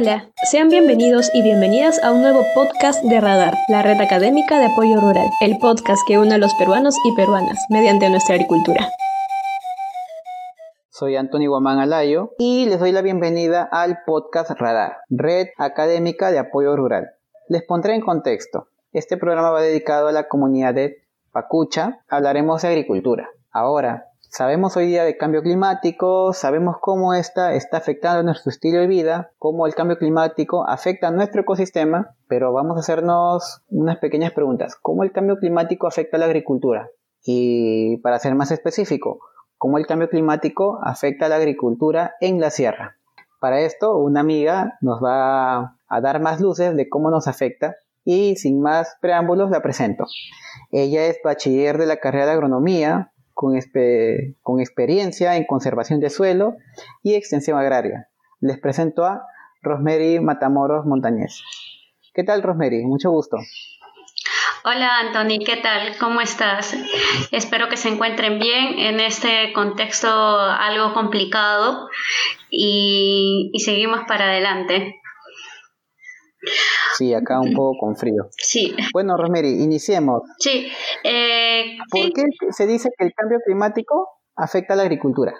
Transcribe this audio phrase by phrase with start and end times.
[0.00, 4.64] Hola, sean bienvenidos y bienvenidas a un nuevo podcast de Radar, la red académica de
[4.64, 8.88] apoyo rural, el podcast que une a los peruanos y peruanas mediante nuestra agricultura.
[10.88, 16.38] Soy Antonio Guamán Alayo y les doy la bienvenida al podcast Radar, red académica de
[16.38, 17.10] apoyo rural.
[17.48, 18.68] Les pondré en contexto.
[18.92, 22.00] Este programa va dedicado a la comunidad de Pacucha.
[22.08, 23.28] Hablaremos de agricultura.
[23.50, 28.86] Ahora, Sabemos hoy día de cambio climático, sabemos cómo esta está afectando nuestro estilo de
[28.86, 34.30] vida, cómo el cambio climático afecta a nuestro ecosistema, pero vamos a hacernos unas pequeñas
[34.30, 34.76] preguntas.
[34.80, 36.90] ¿Cómo el cambio climático afecta a la agricultura?
[37.24, 39.18] Y para ser más específico,
[39.58, 42.98] ¿cómo el cambio climático afecta a la agricultura en la sierra?
[43.40, 48.36] Para esto, una amiga nos va a dar más luces de cómo nos afecta y
[48.36, 50.04] sin más preámbulos la presento.
[50.70, 53.58] Ella es bachiller de la carrera de agronomía, con,
[54.42, 56.56] con experiencia en conservación de suelo
[57.02, 58.10] y extensión agraria.
[58.38, 59.22] Les presento a
[59.62, 61.40] Rosemary Matamoros Montañez.
[62.12, 62.84] ¿Qué tal, Rosemary?
[62.84, 63.38] Mucho gusto.
[64.62, 65.96] Hola, Anthony, ¿qué tal?
[65.98, 66.76] ¿Cómo estás?
[67.32, 71.88] Espero que se encuentren bien en este contexto algo complicado
[72.50, 75.00] y, y seguimos para adelante.
[77.00, 78.28] Sí, acá un poco con frío.
[78.36, 78.76] Sí.
[78.92, 80.20] Bueno, Rosemary, iniciemos.
[80.38, 80.70] Sí.
[81.02, 85.32] Eh, ¿Por qué se dice que el cambio climático afecta a la agricultura?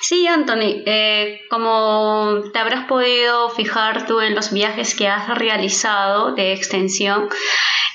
[0.00, 6.34] Sí, Anthony, eh, como te habrás podido fijar tú en los viajes que has realizado
[6.34, 7.28] de extensión,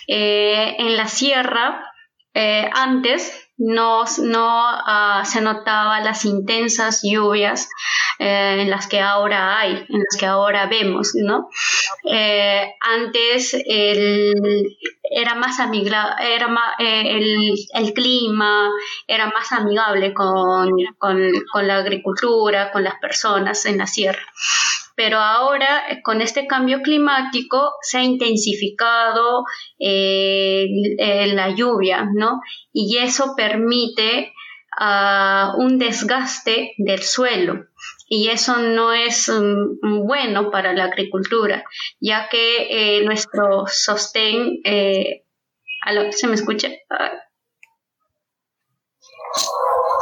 [0.07, 1.83] eh, en la sierra,
[2.75, 7.69] antes no, no uh, se notaba las intensas lluvias
[8.19, 11.49] eh, en las que ahora hay, en las que ahora vemos, ¿no?
[12.03, 16.47] Eh, antes el, era más amigable, era
[16.79, 18.69] eh, el, el, clima
[19.07, 24.21] era más amigable con, con, con la agricultura, con las personas en la sierra
[24.97, 29.43] pero ahora eh, con este cambio climático se ha intensificado
[29.79, 30.65] eh,
[31.33, 32.41] la lluvia, ¿no?
[32.73, 34.33] Y eso permite
[34.75, 37.67] ah, un desgaste del suelo.
[38.09, 41.63] Y eso no es mm, bueno para la agricultura,
[41.99, 46.69] ya que eh, nuestro sostén, ¿se me escucha?
[46.89, 47.11] Ah,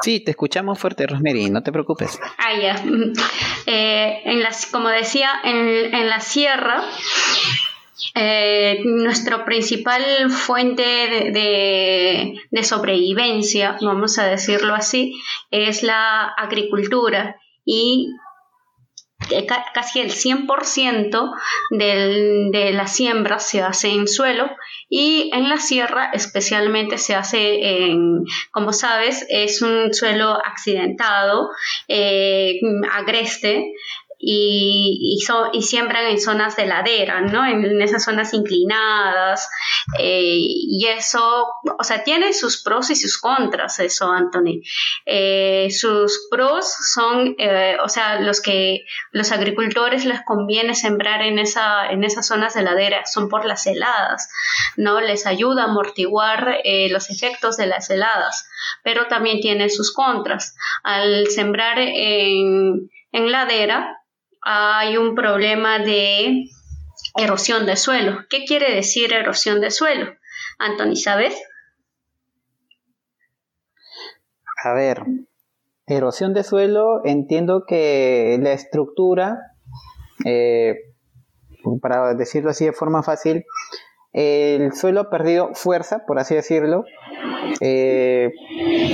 [0.01, 2.19] Sí, te escuchamos fuerte, Rosemary, no te preocupes.
[2.37, 2.75] Ah, ya.
[3.65, 6.83] Eh, como decía, en, la sierra,
[8.13, 15.19] eh, nuestra principal fuente de, de, sobrevivencia, vamos a decirlo así,
[15.51, 18.09] es la agricultura y
[19.73, 21.31] casi el 100%
[21.71, 24.49] de la siembra se hace en suelo
[24.89, 31.49] y en la sierra especialmente se hace en, como sabes, es un suelo accidentado,
[31.87, 32.59] eh,
[32.91, 33.73] agreste,
[34.27, 35.19] y,
[35.61, 37.45] siembran en zonas de ladera, ¿no?
[37.45, 39.47] En, esas zonas inclinadas.
[39.99, 41.45] Eh, y eso,
[41.77, 44.61] o sea, tiene sus pros y sus contras, eso, Anthony.
[45.05, 48.79] Eh, sus pros son, eh, o sea, los que
[49.11, 53.67] los agricultores les conviene sembrar en, esa, en esas zonas de ladera son por las
[53.67, 54.27] heladas,
[54.75, 55.01] ¿no?
[55.01, 56.57] Les ayuda a amortiguar
[56.89, 58.47] los efectos de las heladas,
[58.83, 60.55] pero también tiene sus contras.
[60.83, 63.99] Al sembrar en, en ladera,
[64.45, 66.45] hay un problema de
[67.17, 68.19] erosión de suelo.
[68.29, 70.13] ¿Qué quiere decir erosión de suelo?
[70.59, 71.35] Anthony, ¿sabes?
[74.63, 75.03] A ver,
[75.87, 79.39] erosión de suelo, entiendo que la estructura,
[80.25, 80.75] eh,
[81.81, 83.45] para decirlo así de forma fácil,
[84.15, 86.85] el suelo ha perdido fuerza, por así decirlo,
[87.59, 88.31] eh,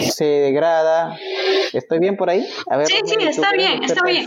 [0.09, 1.15] se degrada.
[1.73, 2.43] ¿Estoy bien por ahí?
[2.85, 4.25] sí, sí, está bien, está bien.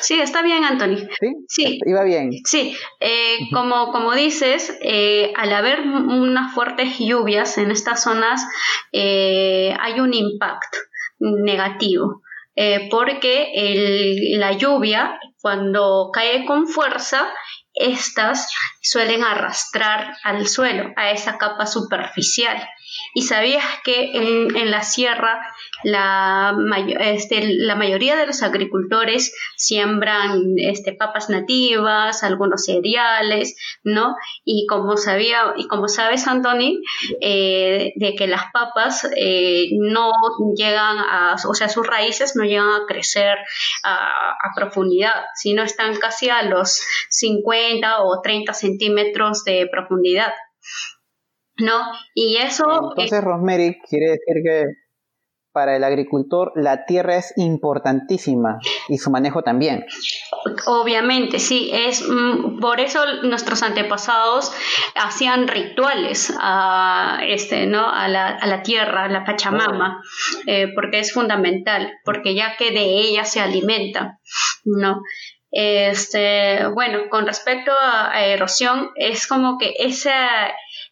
[0.00, 1.08] Sí, está bien, Anthony.
[1.18, 1.34] ¿Sí?
[1.48, 1.80] Sí.
[1.84, 2.30] Iba bien.
[2.44, 8.40] Sí, eh, como, como dices, eh, al haber unas fuertes lluvias en estas zonas,
[8.92, 10.78] hay un impacto
[11.18, 12.22] negativo.
[12.92, 13.52] porque
[14.38, 17.28] la lluvia, cuando cae con fuerza,
[17.78, 18.48] estas
[18.82, 22.68] suelen arrastrar al suelo, a esa capa superficial.
[23.14, 25.40] ¿Y sabías que en, la sierra
[25.82, 26.54] la,
[27.00, 34.14] este, la, mayoría de los agricultores siembran este, papas nativas, algunos cereales, ¿no?
[34.44, 36.80] Y como, sabía, y como sabes, Anthony,
[37.20, 40.12] eh, de que las papas eh, no
[40.56, 43.38] llegan a, o sea, sus raíces no llegan a crecer
[43.84, 50.32] a, a profundidad, sino están casi a los 50 o 30 centímetros de profundidad.
[51.58, 51.80] ¿No?
[52.14, 52.64] Y eso...
[52.96, 54.64] Entonces, Rosemary, quiere decir que
[55.52, 58.58] para el agricultor la tierra es importantísima
[58.88, 59.86] y su manejo también.
[60.66, 64.52] Obviamente, sí, es mm, por eso nuestros antepasados
[64.94, 67.90] hacían rituales a este, ¿no?
[67.90, 70.00] a, la, a la tierra, a la Pachamama,
[70.46, 74.20] eh, porque es fundamental, porque ya que de ella se alimenta,
[74.64, 75.00] ¿no?
[75.50, 80.48] Este, bueno, con respecto a, erosión, es como que esa,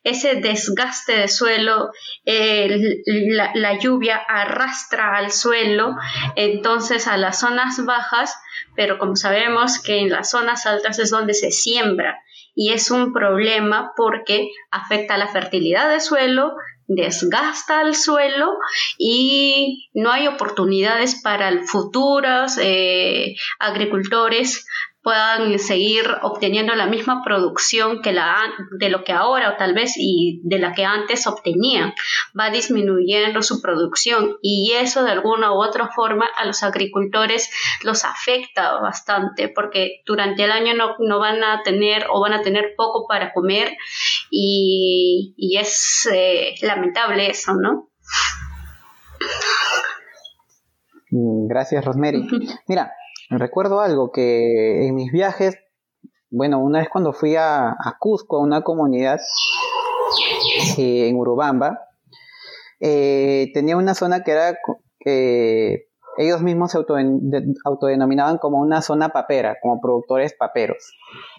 [0.06, 1.90] ese desgaste de suelo,
[2.24, 5.96] la, lluvia arrastra al suelo,
[6.36, 8.32] entonces a las zonas bajas,
[8.76, 12.20] pero como sabemos que en las zonas altas es donde se siembra
[12.54, 16.54] y es un problema porque afecta la fertilidad del suelo,
[16.86, 18.52] desgasta el suelo
[18.98, 24.68] y no hay oportunidades para futuros eh, agricultores
[25.06, 28.38] puedan seguir obteniendo la misma producción que la
[28.76, 31.94] de lo que ahora o tal vez y de la que antes obtenían
[32.36, 37.48] va disminuyendo su producción y eso de alguna u otra forma a los agricultores
[37.84, 42.42] los afecta bastante porque durante el año no, no van a tener o van a
[42.42, 43.76] tener poco para comer
[44.28, 47.90] y, y es eh, lamentable eso, ¿no?
[51.12, 52.26] Mm, gracias, Rosemary.
[52.66, 52.90] Mira,
[53.30, 55.58] recuerdo algo que en mis viajes,
[56.30, 59.18] bueno, una vez cuando fui a, Cusco, a una comunidad
[60.78, 61.80] eh, en Urubamba,
[62.80, 64.58] eh, tenía una zona que era
[64.98, 65.86] que
[66.18, 66.78] ellos mismos se
[67.64, 70.92] autodenominaban como una zona papera, como productores paperos,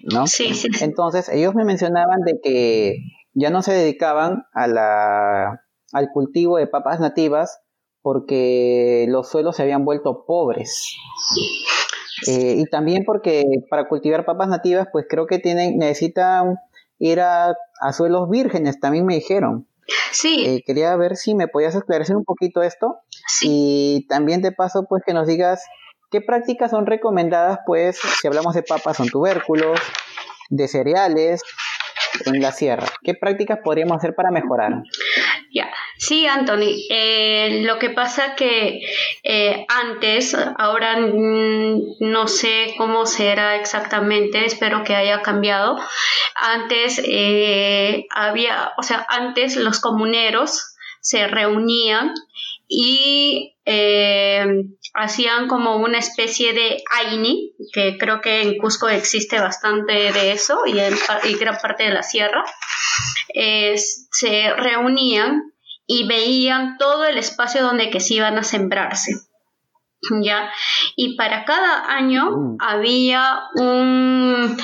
[0.03, 0.27] ¿no?
[0.27, 2.97] Sí, sí, Entonces ellos me mencionaban de que
[3.33, 5.63] ya no se dedicaban a la,
[5.93, 7.59] al cultivo de papas nativas
[8.01, 10.95] porque los suelos se habían vuelto pobres.
[12.25, 16.55] Eh, y también porque para cultivar papas nativas, pues creo que tienen, necesitan
[16.99, 17.55] ir a,
[17.91, 19.67] suelos vírgenes, también me dijeron.
[20.11, 20.43] Sí.
[20.45, 22.99] Eh, quería ver si me podías esclarecer un poquito esto.
[23.41, 25.63] Y también de paso, pues que nos digas
[26.09, 29.79] qué prácticas son recomendadas, pues, si hablamos de papas, son tubérculos,
[30.49, 31.41] de cereales,
[32.25, 32.87] en la sierra.
[33.03, 34.81] ¿Qué prácticas podríamos hacer para mejorar?
[35.97, 36.85] Sí, Anthony.
[36.89, 38.81] Eh, lo que pasa que
[39.23, 45.77] eh, antes, ahora no sé cómo será exactamente, espero que haya cambiado.
[46.35, 52.13] Antes eh, había, o sea, antes los comuneros se reunían
[52.67, 54.45] y eh,
[54.93, 60.59] hacían como una especie de AINI, que creo que en Cusco existe bastante de eso
[60.65, 60.93] y en
[61.39, 62.43] gran parte de la sierra,
[64.11, 65.53] se reunían
[65.85, 69.13] y veían todo el espacio donde que se iban a sembrarse.
[70.21, 70.51] ¿ya?
[70.95, 72.57] Y para cada año mm.
[72.59, 74.57] había un,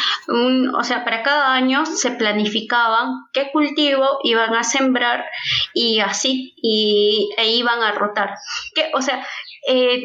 [0.75, 5.25] o sea, para cada año se planificaban qué cultivo iban a sembrar
[5.73, 8.35] y así, y, e iban a rotar.
[8.75, 9.25] ¿Qué, o sea,
[9.67, 10.03] eh,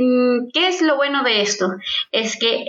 [0.53, 1.69] ¿qué es lo bueno de esto?
[2.13, 2.65] Es que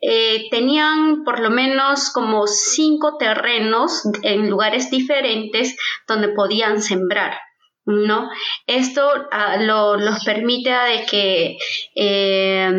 [0.00, 5.76] eh, tenían por lo menos como cinco terrenos en lugares diferentes
[6.08, 7.38] donde podían sembrar.
[7.84, 8.28] ¿No?
[8.66, 11.58] Esto uh, lo, los permite de que
[11.96, 12.70] eh,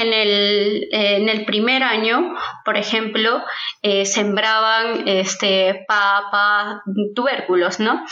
[0.00, 2.34] en el, en el primer año,
[2.64, 3.42] por ejemplo,
[3.82, 6.82] eh, sembraban este, papa,
[7.14, 8.02] tubérculos, ¿no?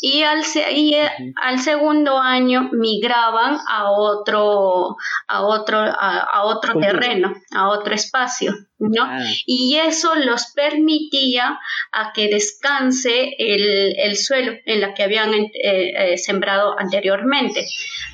[0.00, 0.42] Y al,
[0.72, 1.10] y eh,
[1.42, 4.96] al segundo año migraban a otro,
[5.28, 9.04] a otro, a, otro terreno, a otro espacio, ¿no?
[9.04, 9.24] Ah.
[9.46, 11.58] Y eso los permitía
[11.92, 17.66] a que descanse el, el suelo en la que habían eh, sembrado anteriormente,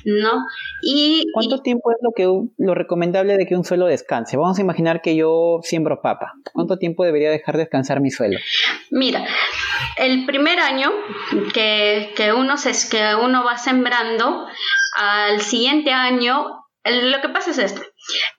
[0.05, 0.45] ¿no?
[0.81, 2.27] Y, ¿Cuánto tiempo es lo que
[2.57, 4.37] lo recomendable de que un suelo descanse?
[4.37, 6.33] Vamos a imaginar que yo siembro papa.
[6.53, 8.37] ¿Cuánto tiempo debería dejar descansar mi suelo?
[8.91, 9.25] Mira,
[9.97, 10.91] el primer año
[11.53, 14.45] que, que, uno, se, que uno va sembrando,
[14.95, 17.81] al siguiente año lo que pasa es esto.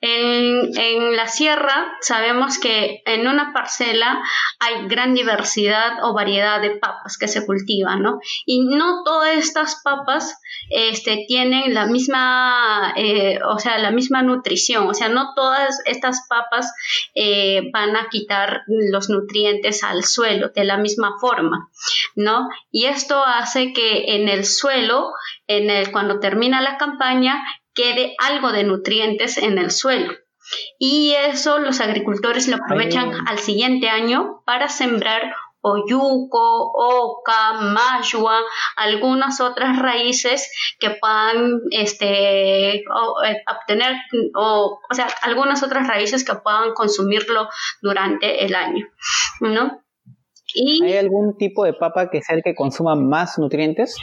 [0.01, 4.21] En, la sierra sabemos que en una parcela
[4.59, 8.19] hay gran diversidad o variedad de papas que se cultivan, ¿no?
[8.45, 14.87] Y no todas estas papas este, tienen la misma, eh, o sea, la misma nutrición,
[14.87, 16.71] o sea, no todas estas papas
[17.15, 21.69] eh, van a quitar los nutrientes al suelo de la misma forma,
[22.15, 22.47] ¿no?
[22.71, 25.13] Y esto hace que en el suelo,
[25.47, 27.41] en el, cuando termina la campaña,
[27.75, 30.13] quede algo de nutrientes en el suelo.
[30.79, 35.33] Y eso los agricultores lo aprovechan al siguiente año para sembrar
[35.67, 38.39] oyuco, oca, mayua,
[38.75, 42.83] algunas otras raíces que puedan este, eh,
[43.51, 43.95] obtener,
[44.35, 47.49] o, o sea, algunas otras raíces que puedan consumirlo
[47.81, 48.85] durante el año,
[49.39, 49.81] ¿no?
[50.83, 53.97] ¿Hay algún tipo de papa que sea el que consuma más nutrientes?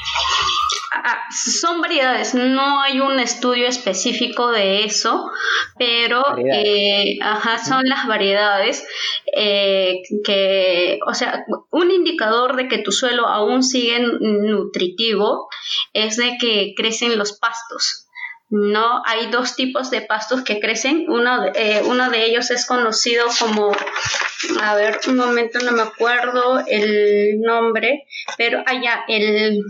[0.94, 5.30] Ah, son variedades, no hay un estudio específico de eso,
[5.78, 8.86] pero eh, ajá, son las variedades
[9.34, 15.48] eh, que, o sea, un indicador de que tu suelo aún sigue nutritivo
[15.94, 18.08] es de que crecen los pastos.
[18.50, 21.06] No, hay dos tipos de pastos que crecen.
[21.08, 23.72] Uno, eh, uno de ellos es conocido como,
[24.60, 28.04] a ver, un momento no me acuerdo el nombre,
[28.36, 29.62] pero allá el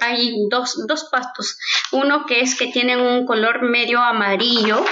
[0.00, 1.58] hay dos, dos pastos.
[1.92, 4.84] Uno que es que tienen un color medio amarillo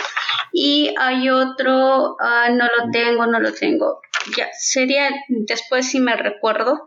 [0.52, 4.00] y hay otro, ah, no lo tengo, no lo tengo.
[4.36, 6.86] Ya, sería después si me recuerdo.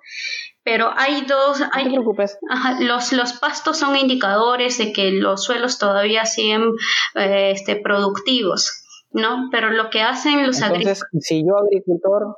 [0.63, 2.37] Pero hay dos, hay, no te preocupes.
[2.81, 6.73] los, los pastos son indicadores de que los suelos todavía siguen
[7.15, 9.47] eh, este, productivos, ¿no?
[9.49, 11.05] Pero lo que hacen los agricultores...
[11.21, 12.35] si yo agricultor,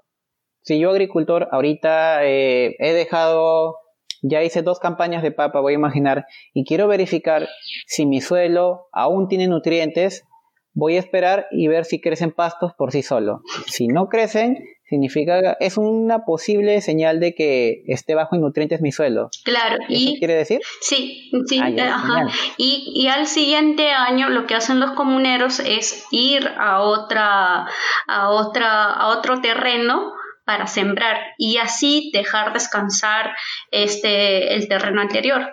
[0.62, 3.76] si yo agricultor ahorita eh, he dejado
[4.22, 7.48] ya hice dos campañas de papa, voy a imaginar, y quiero verificar
[7.88, 10.26] si mi suelo aún tiene nutrientes,
[10.74, 13.42] voy a esperar y ver si crecen pastos por sí solo.
[13.68, 14.58] Si no crecen,
[14.90, 19.30] significa, es una posible señal de que esté bajo en nutrientes mi suelo.
[19.44, 20.62] Claro, ¿Eso quiere decir?
[20.82, 22.28] Sí, sí, ah, ajá.
[22.58, 27.68] Y, y, al siguiente año lo que hacen los comuneros es ir a otra,
[28.08, 30.14] a otra, a otro terreno
[30.50, 33.36] para sembrar y así dejar descansar
[33.70, 35.48] este, el terreno anterior.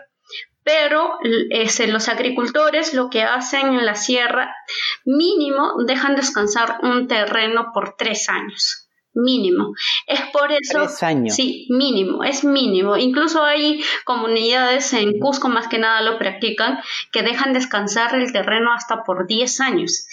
[0.63, 1.19] Pero
[1.51, 4.57] este, los agricultores lo que hacen en la sierra,
[5.05, 9.73] mínimo, dejan descansar un terreno por tres años mínimo.
[10.07, 10.81] Es por eso.
[10.83, 11.35] Tres años.
[11.35, 12.99] Sí, mínimo, es mínimo.
[12.99, 16.79] Incluso hay comunidades en Cusco, más que nada lo practican,
[17.13, 20.07] que dejan descansar el terreno hasta por 10 años.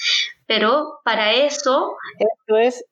[0.47, 1.97] Pero para eso.
[2.17, 2.85] Esto es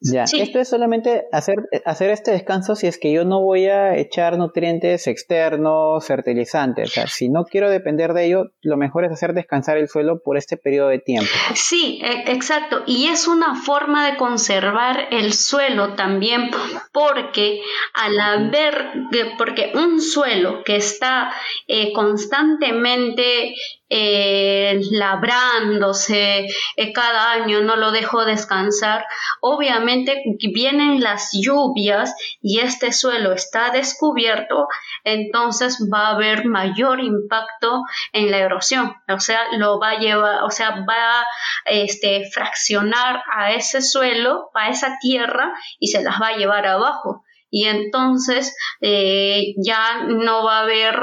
[0.00, 3.96] ya, esto es solamente hacer, hacer este descanso si es que yo no voy a
[3.96, 6.90] echar nutrientes externos, fertilizantes.
[6.90, 10.20] O sea, si no quiero depender de ello, lo mejor es hacer descansar el suelo
[10.22, 11.30] por este periodo de tiempo.
[11.54, 12.82] Sí, e, exacto.
[12.86, 16.50] Y es una forma de conservar el suelo también,
[16.92, 17.60] porque
[17.94, 18.92] al haber,
[19.38, 21.32] porque un suelo que está
[21.66, 23.54] eh, constantemente
[23.96, 29.06] eh, labrándose eh, cada año, no lo dejo descansar.
[29.40, 30.20] Obviamente
[30.52, 34.66] vienen las lluvias y este suelo está descubierto,
[35.04, 38.96] entonces va a haber mayor impacto en la erosión.
[39.08, 41.24] O sea, lo va a llevar, o sea, va a
[41.66, 47.22] este, fraccionar a ese suelo, a esa tierra y se las va a llevar abajo
[47.54, 50.96] y entonces eh, ya no va a haber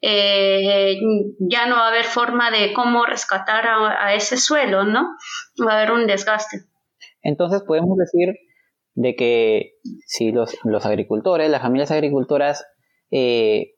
[0.00, 0.96] eh,
[1.40, 5.16] ya no va a haber forma de cómo rescatar a, ese suelo, ¿no?
[5.60, 6.58] Va a haber un desgaste.
[7.22, 8.36] Entonces podemos decir
[8.94, 9.72] de que
[10.06, 10.54] si los,
[10.86, 12.64] agricultores, las familias agricultoras
[13.10, 13.72] eh,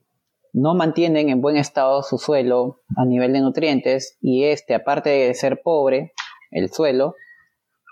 [0.52, 5.32] no mantienen en buen estado su suelo a nivel de nutrientes y este, aparte de
[5.32, 6.12] ser pobre,
[6.50, 7.14] el suelo,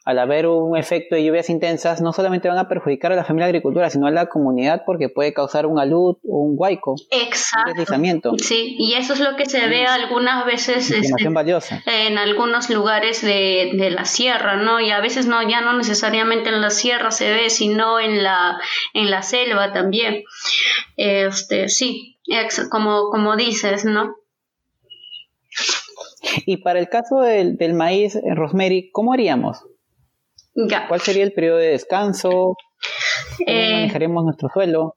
[0.07, 3.47] al haber un efecto de lluvias intensas, no solamente van a perjudicar a la familia
[3.47, 6.95] agricultura, sino a la comunidad porque puede causar un alud o un huaico.
[7.11, 7.73] Exacto.
[7.73, 8.33] Un deslizamiento.
[8.39, 11.83] Sí, y eso es lo que se ve algunas veces este, valiosa.
[11.87, 14.79] en algunos lugares de, de, la sierra, ¿no?
[14.79, 18.61] Y a veces no, ya no necesariamente en la sierra se ve, sino en la,
[18.95, 20.23] en la selva también.
[20.97, 22.17] Este, sí,
[22.71, 24.15] como, como dices, ¿no?
[26.47, 29.65] Y para el caso del, del maíz, eh, Rosemary, ¿cómo haríamos?
[30.89, 32.29] ¿Cuál sería el periodo de descanso?
[32.29, 34.97] ¿Cómo eh, manejaremos nuestro suelo?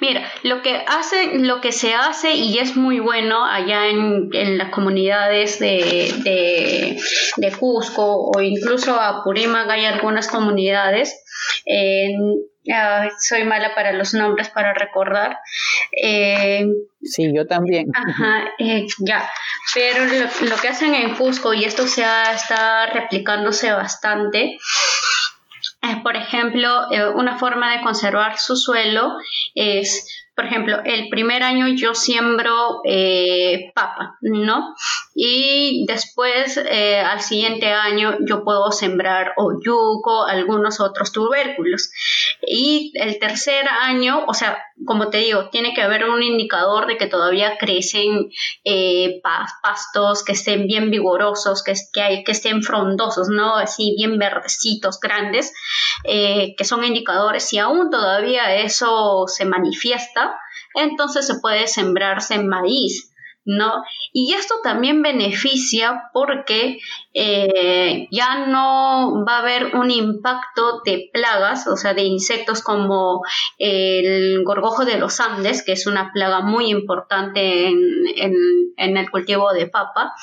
[0.00, 4.70] Mira, lo que hace, lo que se hace y es muy bueno allá en, las
[4.70, 6.98] comunidades de,
[7.36, 11.22] de, Cusco o incluso a Purímac hay algunas comunidades.
[13.18, 15.38] Soy mala para los nombres para recordar.
[16.02, 16.66] Eh,
[17.02, 17.90] sí, yo también.
[17.94, 19.28] Ajá, eh, ya.
[19.74, 22.04] Pero lo, que hacen en Cusco, y esto se
[22.34, 24.58] está replicándose bastante,
[25.82, 29.12] es, por ejemplo, eh, una forma de conservar su suelo
[29.54, 34.74] es por ejemplo, el primer año yo siembro eh, papa, ¿no?
[35.14, 39.58] Y después, eh, al siguiente año, yo puedo sembrar o
[40.26, 41.90] algunos otros tubérculos.
[42.46, 46.96] Y el tercer año, o sea, como te digo, tiene que haber un indicador de
[46.96, 48.30] que todavía crecen
[48.64, 49.20] eh,
[49.62, 53.56] pastos, que estén bien vigorosos, que, que, hay, que estén frondosos, ¿no?
[53.56, 55.52] Así bien verdecitos, grandes,
[56.04, 57.48] que son indicadores.
[57.48, 60.38] Si aún todavía eso se manifiesta,
[60.74, 63.11] entonces se puede sembrarse maíz.
[63.44, 63.82] ¿No?
[64.12, 66.78] Y esto también beneficia porque
[67.14, 73.22] eh, ya no va a haber un impacto de plagas, o sea, de insectos como
[73.58, 77.78] el gorgojo de los Andes, que es una plaga muy importante en,
[78.76, 80.14] en el cultivo de papa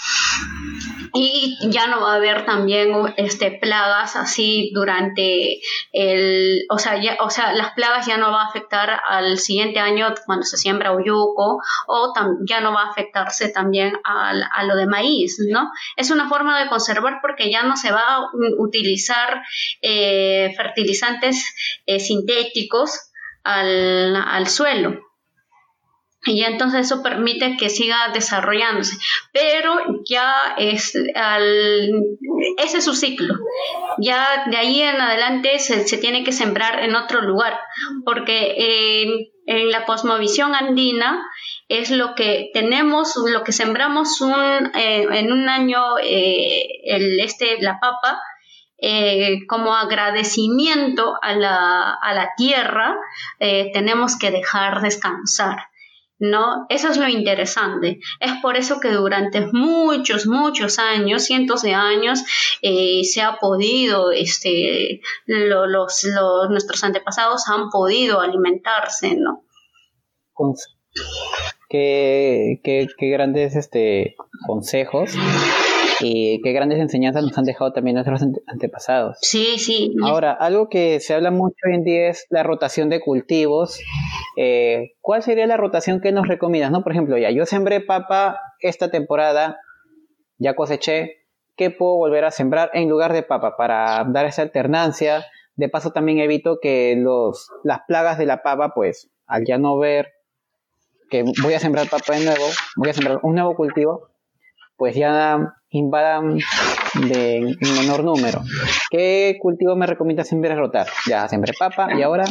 [1.13, 5.60] y ya no va a haber también este plagas así durante
[5.92, 9.80] el o sea ya, o sea las plagas ya no va a afectar al siguiente
[9.80, 12.13] año cuando se siembra uyuco o
[12.46, 16.60] ya no va a afectarse también a, a, lo de maíz no es una forma
[16.60, 19.42] de conservar porque ya no se va a utilizar
[19.82, 23.12] eh, fertilizantes eh, sintéticos
[23.44, 25.09] al, al suelo
[26.29, 28.98] y entonces eso permite que siga desarrollándose.
[29.33, 31.91] Pero ya es al,
[32.57, 33.36] ese es su ciclo.
[33.98, 37.59] Ya de ahí en adelante se, tiene que sembrar en otro lugar,
[38.05, 38.55] porque
[39.45, 41.25] en la cosmovisión andina
[41.69, 47.79] es lo que tenemos, lo que sembramos un, eh, en un año, eh, este, la
[47.79, 48.21] papa,
[48.77, 52.95] eh, como agradecimiento a la, a la tierra,
[53.38, 55.69] tenemos que dejar descansar.
[56.20, 56.66] ¿No?
[56.70, 58.00] Eso es lo interesante.
[58.20, 62.24] Es por eso que durante muchos, muchos años, cientos de años,
[62.62, 66.06] eh, se ha podido, este, los,
[66.50, 69.44] nuestros antepasados han podido alimentarse, ¿no?
[71.70, 74.16] Qué, qué, qué grandes este,
[74.48, 75.12] consejos
[76.01, 79.18] y qué grandes enseñanzas nos han dejado también nuestros antepasados.
[79.22, 79.94] Sí, sí.
[80.03, 83.79] Ahora, algo que se habla mucho hoy en día es la rotación de cultivos.
[84.38, 86.72] Eh, ¿Cuál sería la rotación que nos recomiendas?
[86.72, 86.84] ¿no?
[86.84, 89.60] Por ejemplo, ya yo sembré papa esta temporada,
[90.38, 91.25] ya coseché,
[91.56, 95.25] ¿qué puedo volver a sembrar en lugar de papa para dar esa alternancia?
[95.56, 99.77] De paso también evito que los, las plagas de la papa, pues, al ya no
[99.77, 100.13] ver
[101.10, 104.10] que voy a sembrar papa de nuevo, voy a sembrar un nuevo cultivo,
[104.77, 106.40] pues ya invadan
[106.96, 108.42] de, en menor número.
[108.90, 110.88] ¿Qué cultivo me recomiendas siempre rotar?
[111.06, 112.26] Ya sembré papa y ahora,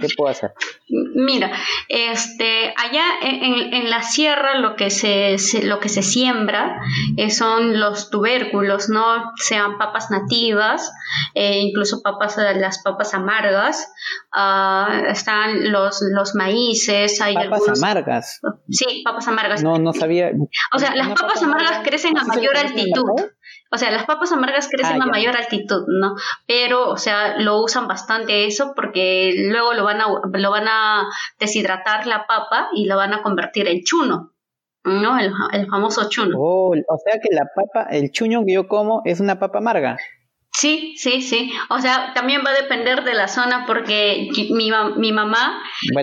[0.00, 0.52] ¿qué puedo hacer?
[0.88, 1.50] Mira,
[1.88, 6.80] este, allá en, la sierra lo que se, lo que se siembra
[7.16, 9.32] eh, son los tubérculos, ¿no?
[9.36, 10.92] Sean papas nativas,
[11.34, 13.90] eh, incluso papas, las papas amargas,
[14.32, 18.40] ah, están los, los maíces, hay papas amargas.
[18.70, 19.62] Sí, papas amargas.
[19.62, 20.32] No, no sabía.
[20.74, 23.30] O sea, las papas amargas crecen a mayor altitud.
[23.70, 26.14] O sea, las papas amargas crecen ah, a mayor altitud, ¿no?
[26.46, 31.08] Pero, o sea, lo usan bastante eso porque luego lo van a, lo van a
[31.40, 34.32] deshidratar la papa y lo van a convertir en chuno,
[34.84, 35.18] ¿no?
[35.18, 35.32] El,
[35.68, 36.36] famoso chuno.
[36.38, 39.96] Oh, o sea que la papa, el chuño que yo como es una papa amarga.
[40.52, 41.52] Sí, sí, sí.
[41.68, 45.60] O sea, también va a depender de la zona porque mi, mi mamá,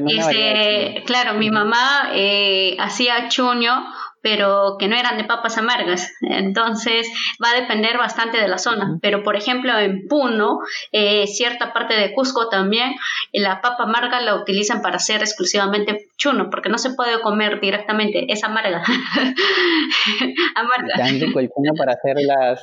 [0.07, 3.85] este, claro, mi mamá eh, hacía chuño
[4.21, 6.13] pero que no eran de papas amargas.
[6.21, 7.07] Entonces
[7.43, 8.97] va a depender bastante de la zona.
[9.01, 10.59] Pero por ejemplo en Puno,
[10.91, 12.93] eh, cierta parte de Cusco también,
[13.33, 18.31] la papa amarga la utilizan para hacer exclusivamente chuno, porque no se puede comer directamente,
[18.31, 18.83] es amarga.
[20.55, 20.93] amarga.
[20.97, 22.61] Dan el chuno para hacer las...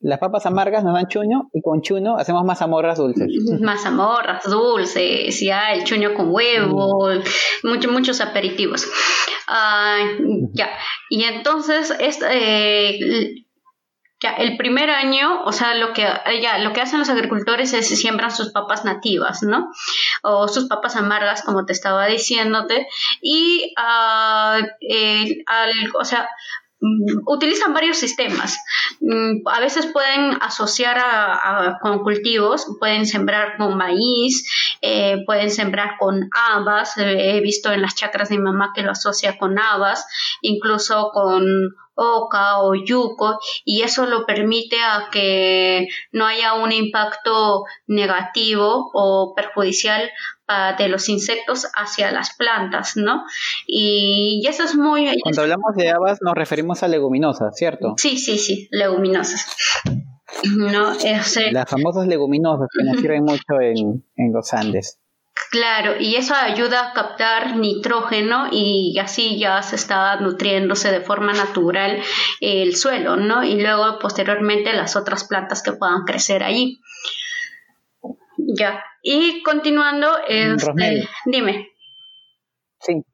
[0.00, 3.28] las papas amargas nos dan chuño y con chuno hacemos mazamorras dulces.
[3.60, 7.68] Mazamorras dulces, ya el chuño con huevo, mm.
[7.68, 8.86] muchos, muchos aperitivos.
[10.52, 10.70] ya.
[11.10, 13.44] Y entonces, este,
[14.20, 16.08] ya, el primer año, o sea, lo que,
[16.40, 19.70] ya, lo que hacen los agricultores es siembran sus papas nativas, ¿no?
[20.22, 22.86] O sus papas amargas, como te estaba diciéndote,
[23.20, 24.64] y, uh,
[25.46, 26.28] al, o sea,
[27.26, 28.58] utilizan varios sistemas.
[29.00, 30.96] Mm, a veces pueden asociar
[31.80, 34.48] con cultivos, pueden sembrar con maíz,
[34.82, 36.96] eh, pueden sembrar con habas.
[36.96, 40.06] he visto en las chacras de mi mamá que lo asocia con habas,
[40.42, 41.44] incluso con
[41.96, 49.34] oca o yuco y eso lo permite a que no haya un impacto negativo o
[49.34, 50.10] perjudicial
[50.78, 53.24] de los insectos hacia las plantas, ¿no?
[53.66, 55.10] Y, eso es muy...
[55.20, 57.94] Cuando hablamos de habas nos referimos a leguminosas, ¿cierto?
[57.96, 59.44] Sí, sí, sí, leguminosas.
[60.56, 60.92] No,
[61.50, 65.00] Las famosas leguminosas que nos sirven mucho en, en los Andes.
[65.50, 71.32] Claro, y eso ayuda a captar nitrógeno y así ya se está nutriéndose de forma
[71.32, 72.00] natural
[72.40, 73.44] el suelo, ¿no?
[73.44, 76.80] Y luego posteriormente las otras plantas que puedan crecer allí.
[78.38, 81.68] Ya, y continuando, este, dime.
[82.80, 83.04] Sí,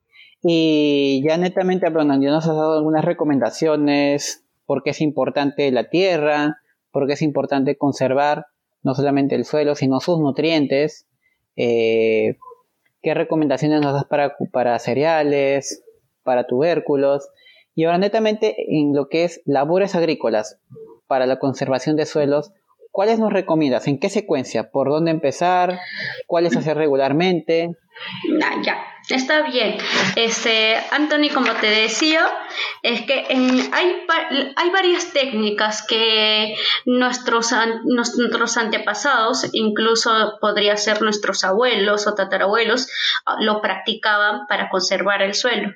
[0.41, 5.89] y ya netamente hablando, ya nos has dado algunas recomendaciones, por qué es importante la
[5.89, 6.57] tierra,
[6.91, 8.47] por qué es importante conservar
[8.83, 11.07] no solamente el suelo, sino sus nutrientes.
[11.55, 12.37] Eh,
[13.01, 15.83] ¿Qué recomendaciones nos das para, para cereales?
[16.23, 17.29] para tubérculos
[17.75, 20.59] y ahora netamente en lo que es labores agrícolas
[21.07, 22.51] para la conservación de suelos,
[22.91, 23.87] ¿cuáles nos recomiendas?
[23.87, 24.71] ¿En qué secuencia?
[24.71, 25.79] ¿Por dónde empezar?
[26.27, 27.75] ¿Cuáles hacer regularmente?
[28.43, 28.77] Ah, ya,
[29.09, 29.77] está bien.
[30.15, 32.25] Este, Anthony, como te decía,
[32.81, 33.25] es que
[33.71, 34.05] hay,
[34.55, 37.53] hay varias técnicas que nuestros,
[37.85, 42.87] nuestros antepasados, incluso podría ser nuestros abuelos o tatarabuelos,
[43.39, 45.73] lo practicaban para conservar el suelo.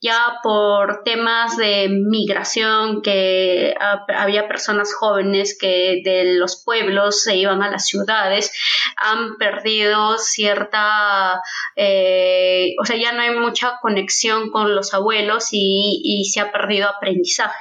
[0.00, 3.74] Ya por temas de migración, que
[4.14, 8.52] había personas jóvenes que de los pueblos se iban a las ciudades,
[8.96, 11.40] han perdido cierta
[11.76, 16.88] eh, o sea, ya no hay mucha conexión con los abuelos y, se ha perdido
[16.88, 17.58] aprendizaje.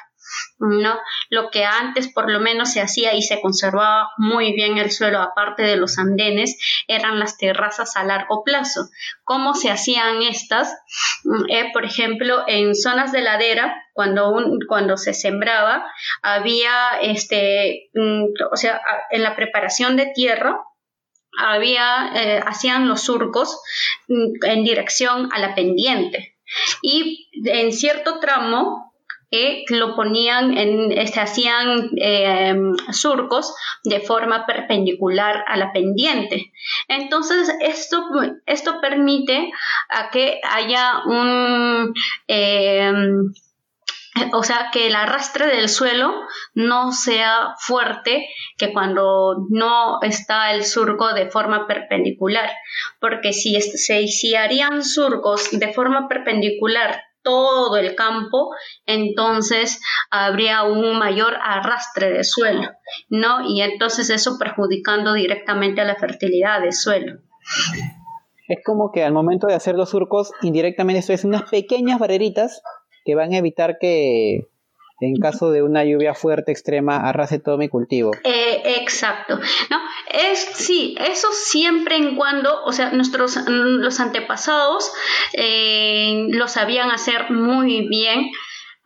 [0.59, 0.99] ¿no?
[1.29, 5.19] Lo que antes por lo menos se hacía y se conservaba muy bien el suelo,
[5.21, 8.81] aparte de los andenes, eran las terrazas a largo plazo.
[9.23, 10.71] ¿Cómo se hacían estas?
[11.23, 14.35] Mm, eh, por ejemplo, en zonas de ladera, cuando,
[14.67, 15.83] cuando se sembraba,
[16.21, 20.61] había, este, mm, o sea, en la preparación de tierra,
[21.39, 23.59] había, eh, hacían los surcos
[24.07, 26.35] mm, en dirección a la pendiente
[26.81, 28.89] y en cierto tramo
[29.31, 32.55] eh, lo ponían en, este, hacían eh,
[32.91, 36.51] surcos de forma perpendicular a la pendiente.
[36.87, 38.03] Entonces, esto,
[38.47, 39.51] esto permite
[39.89, 41.93] a que haya un,
[44.33, 46.13] o sea, que el arrastre del suelo
[46.53, 48.27] no sea fuerte
[48.57, 52.49] que cuando no está el surco de forma perpendicular,
[52.99, 58.49] porque si se si harían surcos de forma perpendicular todo el campo,
[58.85, 62.69] entonces habría un mayor arrastre de suelo,
[63.09, 63.47] ¿no?
[63.47, 67.19] Y entonces eso perjudicando directamente a la fertilidad del suelo.
[68.47, 72.63] Es como que al momento de hacer los surcos, indirectamente esto es unas pequeñas barreritas
[73.09, 74.47] que van a evitar que
[75.01, 78.11] en caso de una lluvia fuerte extrema arrase todo mi cultivo.
[78.23, 79.39] Eh, exacto,
[79.71, 79.77] ¿no?
[80.11, 84.91] Es sí, eso siempre en cuando, o sea, nuestros los antepasados
[85.33, 88.29] eh, lo sabían hacer muy bien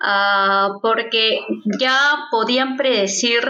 [0.06, 1.40] Ah, porque
[1.80, 3.42] ya podían predecir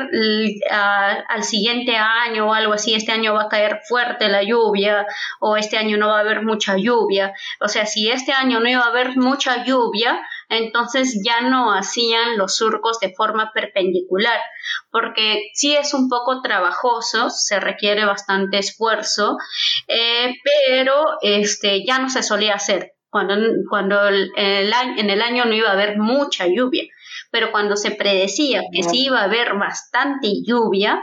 [0.69, 5.07] al siguiente año o algo así, este año va a caer fuerte la lluvia
[5.39, 7.33] o este año no va a haber mucha lluvia.
[7.59, 10.21] O sea, si este año no iba a haber mucha lluvia,
[10.57, 14.39] entonces ya no hacían los surcos de forma perpendicular,
[14.91, 19.37] porque sí es un poco trabajoso, se requiere bastante esfuerzo,
[19.87, 22.93] eh, pero este, ya no se solía hacer.
[23.09, 23.35] Cuando,
[23.69, 26.83] cuando el, en el año no iba a haber mucha lluvia,
[27.29, 30.99] pero cuando se predecía que sí iba a haber bastante lluvia,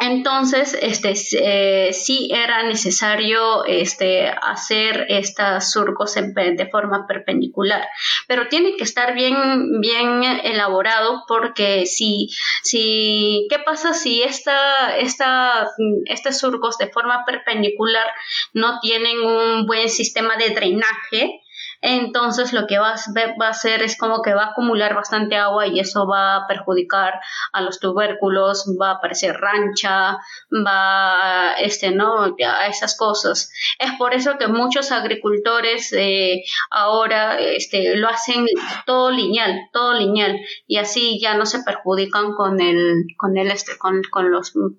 [0.00, 7.86] entonces, este, eh, sí era necesario este, hacer estos surcos de forma perpendicular,
[8.26, 12.30] pero tiene que estar bien, bien elaborado porque si,
[12.62, 15.68] si, ¿qué pasa si esta, esta,
[16.06, 18.06] estos surcos de forma perpendicular
[18.54, 21.42] no tienen un buen sistema de drenaje?
[21.82, 25.80] Entonces lo que va a, hacer es como que va a acumular bastante agua y
[25.80, 27.20] eso va a perjudicar
[27.52, 30.18] a los tubérculos, va a aparecer rancha,
[30.66, 32.36] va, este, ¿no?
[32.46, 33.50] A esas cosas.
[33.78, 38.46] Es por eso que muchos agricultores eh, ahora este, lo hacen
[38.84, 43.78] todo lineal, todo lineal y así ya no se perjudican con el, con el, este,
[43.78, 44.76] con, con los, con,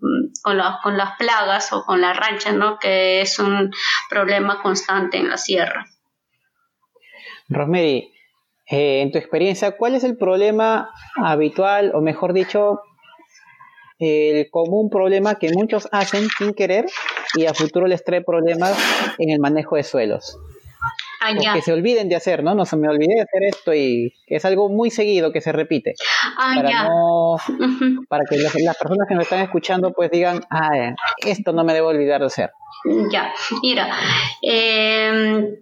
[0.84, 2.78] con las plagas o con la rancha, ¿no?
[2.78, 3.72] Que es un
[4.10, 5.86] problema constante en la sierra.
[7.52, 8.12] Rosemary,
[8.70, 12.80] eh, en tu experiencia, ¿cuál es el problema habitual, o mejor dicho,
[14.00, 16.86] el común problema que muchos hacen sin querer
[17.36, 18.76] y a futuro les trae problemas
[19.20, 20.40] en el manejo de suelos?
[21.24, 22.56] Ah, que se olviden de hacer, ¿no?
[22.56, 25.94] No se me olvidé de hacer esto y es algo muy seguido que se repite.
[26.40, 26.88] Ah, para,
[28.10, 31.90] para que las, personas que nos están escuchando pues digan, ah, esto no me debo
[31.90, 32.52] olvidar de hacer.
[33.12, 33.88] Ya, mira,
[34.42, 35.60] eh,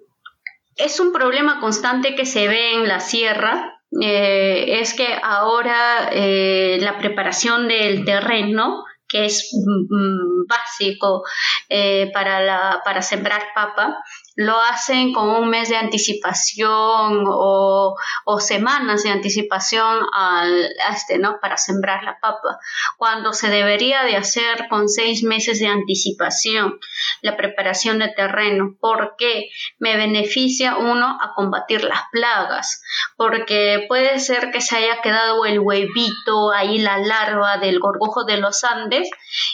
[0.79, 3.75] es un problema constante que se ve en la sierra.
[4.01, 11.23] Eh, es que ahora eh, la preparación del terreno que es mm, mm, básico
[11.67, 13.97] eh, para, para sembrar papa,
[14.39, 17.97] lo hacen con un mes de anticipación o,
[18.39, 21.41] semanas de anticipación al, este, ¿no?
[21.41, 22.57] para sembrar la papa,
[22.97, 26.79] cuando se debería de hacer con seis meses de anticipación
[27.21, 32.81] la preparación de terreno, porque me beneficia uno a combatir las plagas,
[33.17, 38.37] porque puede ser que se haya quedado el huevito, ahí la larva del gorgojo de
[38.37, 39.09] los Andes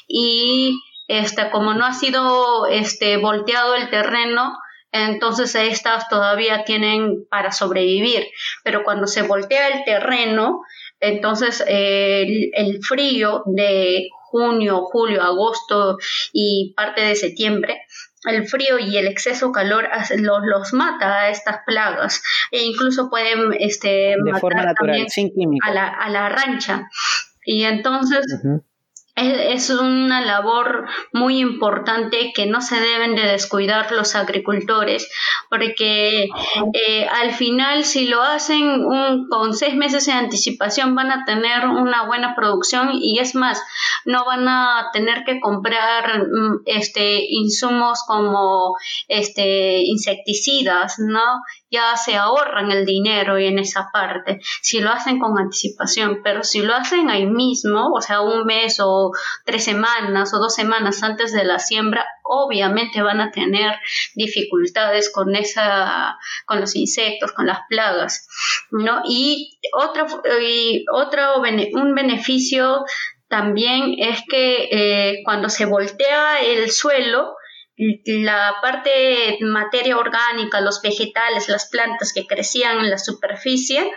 [0.08, 4.56] y este, como no ha sido este, volteado el terreno,
[5.04, 8.28] entonces estas todavía tienen para sobrevivir,
[8.64, 10.62] pero cuando se voltea el terreno,
[11.00, 15.98] entonces el, frío de junio, julio, agosto
[16.32, 17.82] y parte de septiembre
[18.26, 22.24] el frío y el exceso calor los, los mata a estas plagas.
[22.50, 25.06] E incluso pueden este, matar también
[25.64, 26.90] a la, a la rancha.
[27.46, 28.26] Y entonces
[29.16, 35.10] es, una labor muy importante que no se deben de descuidar los agricultores,
[35.50, 36.28] porque
[36.74, 38.84] eh, al final si lo hacen
[39.30, 43.62] con seis meses de anticipación van a tener una buena producción y es más,
[44.04, 48.76] no van a tener que comprar mm, este insumos como
[49.08, 51.42] este insecticidas, ¿no?
[51.76, 56.62] Ya se ahorran el dinero en esa parte, si lo hacen con anticipación, pero si
[56.62, 59.12] lo hacen ahí mismo, o sea, un mes o
[59.44, 63.76] tres semanas o dos semanas antes de la siembra, obviamente van a tener
[64.16, 68.28] dificultades con esa, con los insectos, con las plagas,
[68.72, 69.02] ¿no?
[69.06, 70.06] Y otro,
[70.42, 70.86] y
[71.74, 72.86] un beneficio
[73.28, 77.36] también es que eh, cuando se voltea el suelo,
[77.78, 83.92] la parte materia orgánica, los vegetales, las plantas que crecían en la superficie,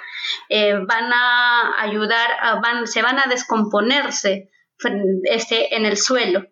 [0.49, 4.51] eh, van a ayudar, van, se van a descomponerse
[5.25, 6.45] este, en el suelo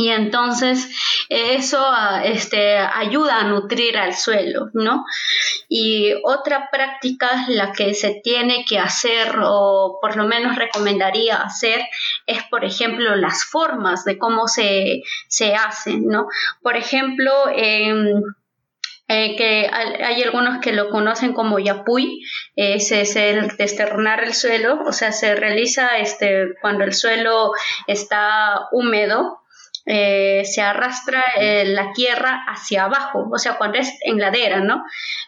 [0.00, 0.88] y entonces
[1.28, 5.04] eso ah, este, ayuda a nutrir al suelo, ¿no?
[5.68, 11.82] Y otra práctica, la que se tiene que hacer o por lo menos recomendaría hacer,
[12.26, 16.28] es, por ejemplo, las formas de cómo se, se hacen, ¿no?
[16.62, 18.14] Por ejemplo, eh,
[19.06, 22.22] que hay, algunos que lo conocen como yapuy,
[22.56, 27.50] ese es el desternar el suelo, o sea, se realiza este, cuando el suelo
[27.86, 29.40] está húmedo,
[29.86, 34.82] eh, se arrastra eh, la tierra hacia abajo, o sea, cuando es en ladera, ¿no?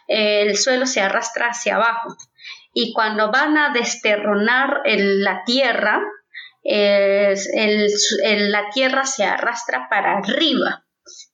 [0.07, 2.15] el suelo se arrastra hacia abajo.
[2.73, 6.01] Y cuando van a desterronar la tierra,
[6.63, 7.35] la
[8.73, 10.83] tierra se arrastra para arriba,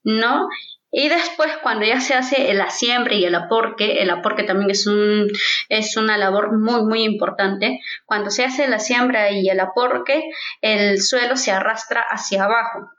[0.04, 0.48] ¿no?
[0.92, 4.88] Y después, cuando ya se hace la siembra y el aporque, el aporque también es,
[4.88, 5.28] un,
[5.68, 7.80] es una labor muy, muy importante.
[8.06, 10.24] Cuando se hace la siembra y el aporque,
[10.60, 12.90] el suelo se arrastra hacia abajo.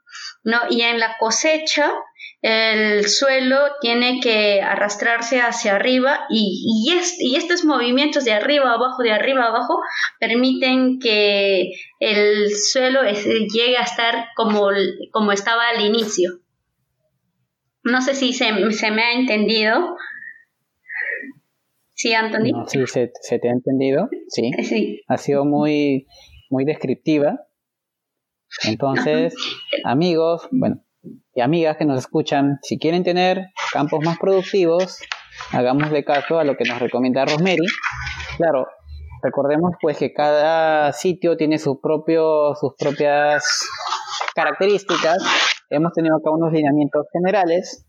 [0.43, 0.57] ¿No?
[0.69, 1.91] Y en la cosecha,
[2.41, 9.11] el suelo tiene que arrastrarse hacia arriba y, y, estos movimientos de arriba abajo, de
[9.11, 9.79] arriba abajo,
[10.19, 14.69] permiten que el suelo llegue a estar como,
[15.11, 16.39] como estaba al inicio.
[17.83, 19.95] No sé si se, me ha entendido.
[21.93, 22.65] Sí, Anthony.
[22.67, 24.09] sí, se, se, te ha entendido.
[24.29, 24.51] Sí.
[24.63, 25.01] sí.
[25.07, 26.07] Ha sido muy,
[26.49, 27.39] muy descriptiva.
[28.63, 29.33] Entonces,
[29.85, 30.83] amigos, bueno,
[31.33, 34.99] y amigas que nos escuchan, si quieren tener campos más productivos,
[35.51, 37.65] hagámosle caso a lo que nos recomienda Rosemary.
[38.37, 38.67] Claro,
[39.23, 41.77] recordemos pues que cada sitio tiene sus
[42.59, 43.69] sus propias
[44.35, 45.17] características.
[45.69, 47.87] Hemos tenido acá unos lineamientos generales.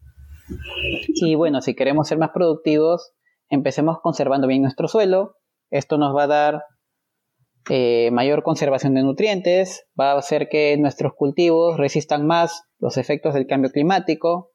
[1.08, 3.12] Y bueno, si queremos ser más productivos,
[3.48, 5.36] empecemos conservando bien nuestro suelo.
[5.70, 6.64] Esto nos va a dar
[7.68, 13.34] eh, mayor conservación de nutrientes, va a hacer que nuestros cultivos resistan más los efectos
[13.34, 14.50] del cambio climático.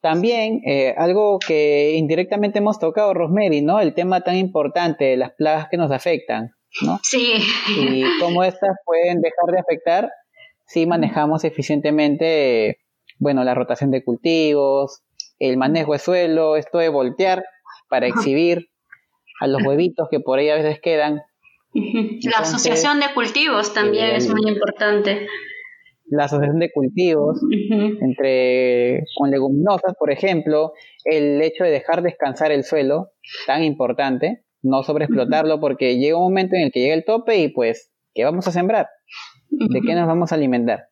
[0.00, 3.80] También eh, algo que indirectamente hemos tocado, Rosemary, ¿no?
[3.80, 6.98] El tema tan importante de las plagas que nos afectan, ¿no?
[7.02, 7.34] Sí.
[7.68, 10.10] Y cómo estas pueden dejar de afectar
[10.70, 12.78] si manejamos eficientemente,
[13.18, 15.02] bueno, la rotación de cultivos,
[15.40, 17.44] el manejo de suelo, esto de voltear
[17.88, 18.68] para exhibir
[19.40, 21.22] a los huevitos que por ahí a veces quedan
[21.74, 25.26] la asociación de cultivos también es muy importante.
[26.06, 27.40] La asociación de cultivos
[28.00, 30.72] entre con leguminosas, por ejemplo,
[31.04, 33.12] el hecho de dejar descansar el suelo,
[33.46, 37.48] tan importante, no sobreexplotarlo porque llega un momento en el que llega el tope y
[37.48, 38.88] pues, ¿qué vamos a sembrar?
[39.50, 40.89] ¿De qué nos vamos a alimentar?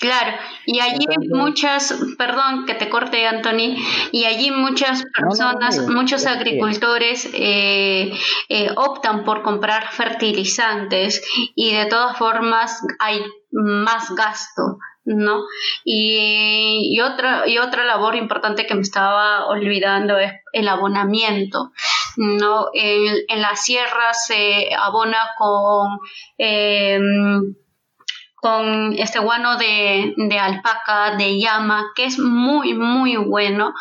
[0.00, 3.76] Claro, y allí muchas, perdón que te corte Anthony,
[4.10, 8.12] y allí muchas personas, muchos agricultores eh,
[8.48, 11.22] eh, optan por comprar fertilizantes
[11.54, 15.44] y de todas formas hay más gasto, ¿no?
[15.84, 21.70] Y, otra, y otra labor importante que me estaba olvidando es el abonamiento.
[22.16, 22.66] ¿no?
[22.72, 25.98] En, en la sierra se abona con
[26.38, 27.00] eh,
[28.44, 33.72] con este guano de, alpaca, de llama, que es muy, muy bueno,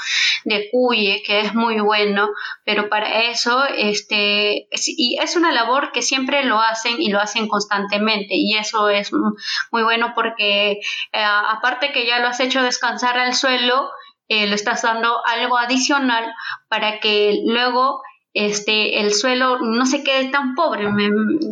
[0.45, 2.29] de cuye, que es muy bueno,
[2.63, 7.49] pero para eso, este, y es una labor que siempre lo hacen y lo hacen
[7.49, 10.79] constantemente, y eso es muy bueno porque, eh,
[11.11, 13.89] aparte que ya lo has hecho descansar al suelo,
[14.29, 16.33] eh, le estás dando algo adicional
[16.69, 18.01] para que luego
[18.33, 20.87] este el suelo no se quede tan pobre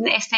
[0.06, 0.36] este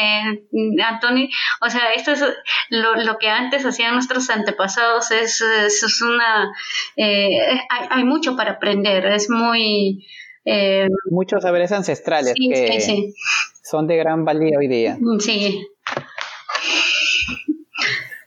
[0.85, 1.31] Anthony
[1.61, 2.23] o sea esto es
[2.69, 6.53] lo, lo que antes hacían nuestros antepasados es, es, una
[6.97, 7.39] eh,
[7.71, 10.07] hay, hay, mucho para aprender es muy
[10.45, 13.13] eh, muchos saberes ancestrales que
[13.63, 14.99] son de gran valía hoy día.
[15.19, 15.67] Sí.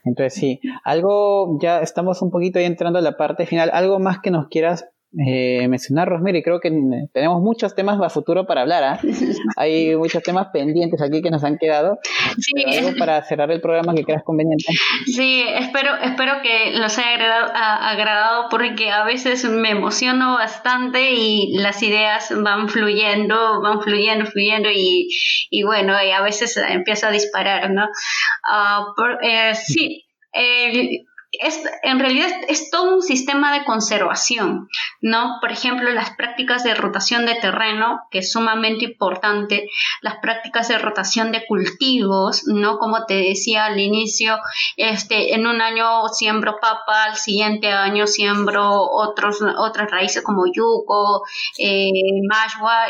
[0.04, 4.30] Entonces sí, algo, ya estamos un poquito entrando a la parte final, algo más que
[4.30, 6.70] nos quieras eh, mencionar, Rosemary, creo que
[7.12, 8.84] tenemos muchos temas a futuro para hablar.
[8.84, 9.00] ¿ah?
[9.56, 11.98] Hay muchos temas pendientes aquí que nos han quedado.
[12.38, 12.76] Sí.
[12.76, 14.66] Algo para cerrar el programa que creas conveniente.
[15.06, 21.56] Sí, espero, espero que los haya agradado, agradado porque a veces me emociono bastante y
[21.56, 25.08] las ideas van fluyendo, van fluyendo, fluyendo y,
[25.50, 27.84] y bueno, y a veces empiezo a disparar, ¿no?
[27.86, 28.92] Uh,
[29.22, 30.04] eh, sí.
[30.34, 34.68] Eh, es, en realidad es todo un sistema de conservación,
[35.02, 35.36] ¿no?
[35.40, 39.68] Por ejemplo, las prácticas de rotación de terreno, que es sumamente importante,
[40.00, 42.78] las prácticas de rotación de cultivos, ¿no?
[42.78, 44.38] Como te decía al inicio,
[44.76, 51.24] este, en un año siembro papa, al siguiente año siembro otros, otras raíces como yuco,
[51.58, 51.90] eh,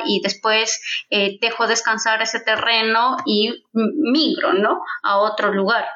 [0.07, 4.81] y después eh, dejo descansar ese terreno y migro, ¿no?
[5.03, 5.87] A otro lugar,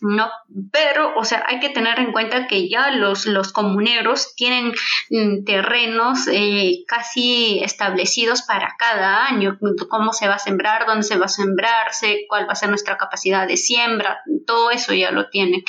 [0.00, 0.30] ¿no?
[0.72, 4.72] Pero, o sea, hay que tener tener en cuenta que ya los, los comuneros tienen
[5.10, 11.18] mm, terrenos eh, casi establecidos para cada año, cómo se va a sembrar, dónde se
[11.18, 15.28] va a sembrarse, cuál va a ser nuestra capacidad de siembra, todo eso ya lo
[15.28, 15.62] tienen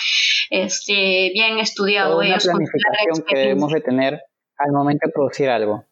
[0.50, 2.46] este, bien estudiado Toda ellos.
[2.46, 4.22] planificación que debemos de tener
[4.58, 5.84] al momento de producir algo.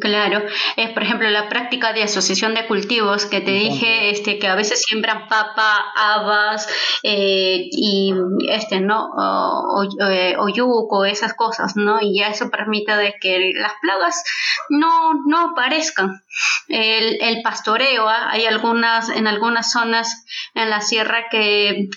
[0.00, 0.42] Claro,
[0.76, 4.54] es por ejemplo la práctica de asociación de cultivos que te dije, este, que a
[4.54, 6.68] veces siembran papa, habas
[7.02, 8.12] eh, y
[8.48, 9.08] este, ¿no?
[9.16, 11.98] O, eh, o, yuco, esas cosas, ¿no?
[12.00, 14.22] Y ya eso permite de que las plagas
[14.68, 16.22] no, no aparezcan.
[16.68, 18.30] El, el pastoreo, ¿ah?
[18.30, 21.88] hay algunas, en algunas zonas en la sierra que,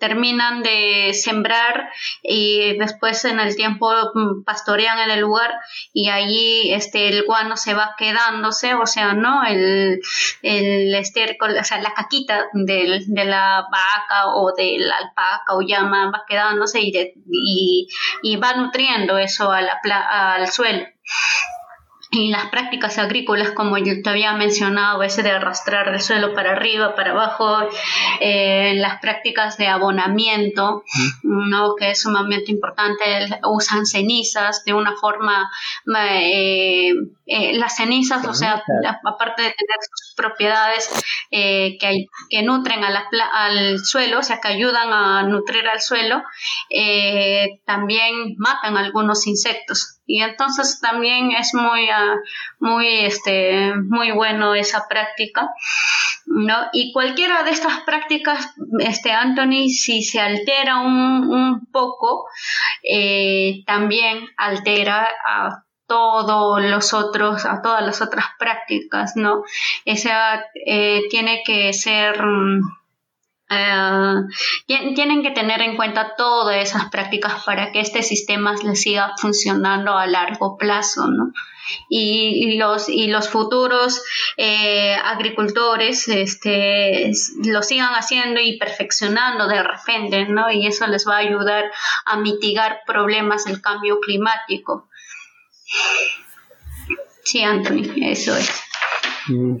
[0.00, 1.90] terminan de sembrar
[2.22, 5.52] y después en el tiempo mm, pastorean en el lugar
[5.92, 9.44] y allí este, el guano se va quedándose, o sea, ¿no?
[9.44, 10.00] El,
[10.42, 16.10] el estiércol, o sea, la caquita de la vaca o de la alpaca o llama
[16.10, 16.92] va quedándose y,
[17.30, 17.88] y,
[18.22, 19.60] y va nutriendo eso a
[20.34, 20.86] al suelo
[22.10, 26.52] y las prácticas agrícolas, como yo te había mencionado, ese de arrastrar el suelo para
[26.52, 27.68] arriba, para abajo,
[28.20, 30.84] eh, las prácticas de abonamiento,
[31.22, 31.74] ¿no?
[31.76, 33.02] que es sumamente importante,
[33.44, 35.50] usan cenizas de una forma,
[35.98, 36.94] eh,
[37.26, 38.62] eh, las cenizas, o sea,
[39.04, 40.90] aparte de tener sus propiedades
[41.30, 45.82] que, hay, que nutren a la, al suelo, o sea, que ayudan a nutrir al
[45.82, 46.22] suelo,
[47.66, 52.16] también matan algunos insectos y entonces también es muy ah,
[52.58, 55.50] muy este muy bueno esa práctica
[56.26, 62.26] no y cualquiera de estas prácticas este Anthony si se altera un, un poco
[62.82, 69.42] eh, también altera a todos los otros a todas las otras prácticas no
[69.84, 72.77] esa eh, tiene que ser mm,
[73.50, 74.14] eh,
[74.66, 79.96] tienen que tener en cuenta todas esas prácticas para que este sistema les siga funcionando
[79.96, 81.32] a largo plazo, ¿no?
[81.88, 84.02] Y, los, futuros
[84.36, 87.12] eh, agricultores este,
[87.44, 90.50] lo sigan haciendo y perfeccionando de repente, ¿no?
[90.50, 91.70] Y eso les va a ayudar
[92.06, 94.88] a mitigar problemas del cambio climático.
[97.22, 98.62] Sí, Anthony, eso es.
[99.26, 99.56] Mm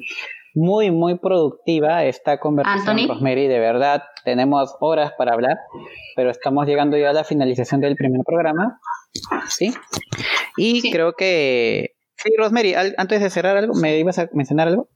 [0.58, 3.46] muy, muy productiva esta conversación, Rosemary.
[3.46, 5.56] De verdad, tenemos horas para hablar,
[6.16, 8.80] pero estamos llegando ya a la finalización del primer programa.
[9.48, 9.72] ¿Sí?
[10.56, 11.94] Y creo que.
[12.16, 14.88] Sí, Rosemary, antes de cerrar algo, ¿me ibas a mencionar algo?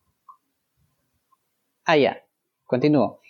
[1.84, 2.18] Ah, ya.
[2.64, 3.20] Continúo.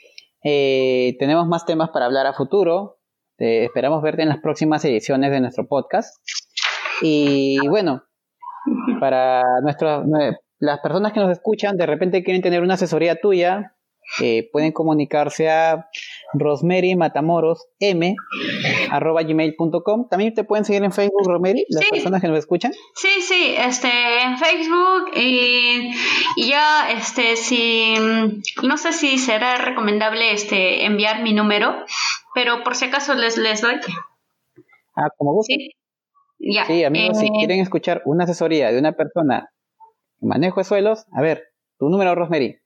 [0.42, 2.98] Eh, tenemos más temas para hablar a futuro.
[3.36, 6.24] esperamos verte en las próximas ediciones de nuestro podcast.
[7.02, 8.04] Y bueno,
[9.00, 10.04] para nuestro,
[10.62, 13.74] las personas que nos escuchan de repente quieren tener una asesoría tuya,
[14.20, 15.88] eh, pueden comunicarse a
[16.34, 18.14] Rosemary Matamoros M
[19.26, 20.08] gmail.com.
[20.08, 22.72] También te pueden seguir en Facebook, Rosemary, las personas que nos escuchan.
[22.94, 23.88] Sí, sí, este,
[24.22, 25.90] en Facebook y,
[26.36, 27.94] ya, este, si,
[28.62, 31.74] no sé si será recomendable, este, enviar mi número,
[32.36, 33.74] pero por si acaso les, les doy.
[34.94, 35.52] Ah, como gusto.
[35.52, 35.72] Sí.
[36.38, 39.48] Sí, amigos, si eh, quieren escuchar una asesoría de una persona
[40.22, 41.06] Manejo de suelos.
[41.12, 42.56] A ver, tu número, Rosemary.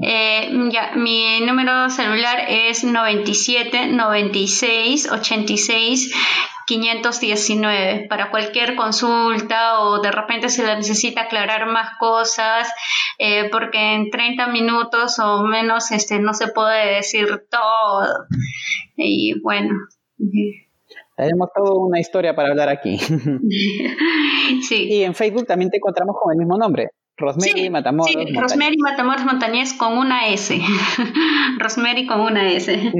[0.00, 6.14] Eh, ya, mi número celular es 97 96 86
[6.68, 12.70] 519 para cualquier consulta o de repente se le necesita aclarar más cosas
[13.18, 18.06] eh, porque en 30 minutos o menos este no se puede decir todo
[18.96, 19.74] y bueno
[21.16, 22.98] tenemos toda una historia para hablar aquí
[24.62, 28.12] sí y en Facebook también te encontramos con el mismo nombre Rosemary Matamoros.
[28.12, 30.58] Sí, Rosemary Matamoros Montañez con una S.
[31.58, 32.80] Rosemary con una S.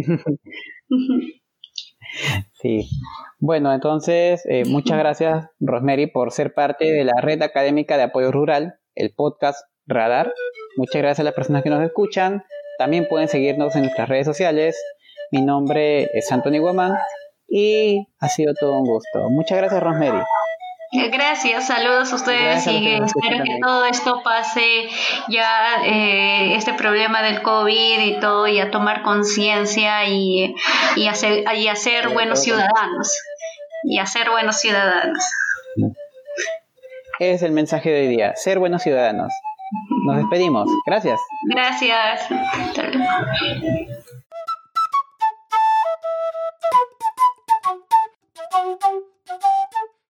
[2.61, 2.89] sí.
[3.39, 8.33] Bueno, entonces, eh, muchas gracias, Rosemary, por ser parte de la red académica de apoyo
[8.33, 10.35] rural, el podcast Radar.
[10.77, 12.43] Muchas gracias a las personas que nos escuchan.
[12.79, 14.77] También pueden seguirnos en nuestras redes sociales.
[15.31, 16.97] Mi nombre es Anthony Guamán
[17.47, 19.31] y ha sido todo un gusto.
[19.31, 20.25] Muchas gracias, Rosemary.
[21.13, 24.89] Gracias, saludos a ustedes y espero que todo esto pase
[25.29, 30.55] ya, eh, este problema del COVID y todo, y a tomar conciencia y,
[30.97, 33.13] y, hacer, y hacer buenos ciudadanos.
[33.85, 35.23] Y hacer buenos ciudadanos.
[37.19, 39.33] Es el mensaje de hoy día, ser buenos ciudadanos.
[40.07, 40.69] Nos despedimos.
[40.87, 41.21] Gracias.
[41.51, 42.29] Gracias.
[42.31, 42.83] Hasta.